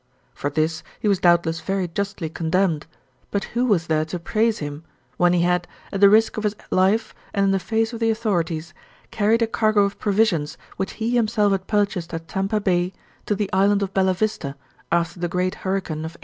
For 0.33 0.49
this 0.49 0.81
he 0.99 1.07
was 1.07 1.19
doubtless 1.19 1.61
very 1.61 1.87
justly 1.87 2.27
condemned, 2.27 2.87
but 3.29 3.43
who 3.53 3.67
was 3.67 3.85
there 3.85 4.03
to 4.05 4.17
praise 4.17 4.57
him 4.57 4.83
when 5.17 5.31
he 5.31 5.41
had, 5.41 5.67
at 5.91 6.01
the 6.01 6.09
risk 6.09 6.37
of 6.37 6.43
his 6.43 6.55
life 6.71 7.13
and 7.35 7.43
in 7.43 7.51
the 7.51 7.59
face 7.59 7.93
of 7.93 7.99
the 7.99 8.09
authorities, 8.09 8.73
carried 9.11 9.43
a 9.43 9.47
cargo 9.47 9.81
of 9.83 9.99
provisions 9.99 10.57
which 10.75 10.93
he 10.93 11.11
himself 11.11 11.51
had 11.51 11.67
purchased 11.67 12.15
at 12.15 12.27
Tampa 12.27 12.59
Bay 12.59 12.93
to 13.27 13.35
the 13.35 13.53
Island 13.53 13.83
of 13.83 13.93
Bella 13.93 14.15
Vista 14.15 14.55
after 14.91 15.19
the 15.19 15.27
great 15.29 15.53
hurricane 15.53 15.99
of 15.99 16.17
1818? 16.17 16.17